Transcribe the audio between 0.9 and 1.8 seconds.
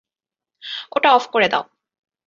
ওটা অফ করে দাও।